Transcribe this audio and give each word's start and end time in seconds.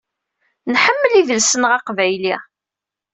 Nḥemmel 0.73 1.13
idles-nneɣ 1.19 1.71
aqbayli. 1.77 2.35